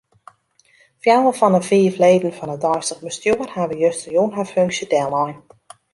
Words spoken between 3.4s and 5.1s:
hawwe justerjûn har funksje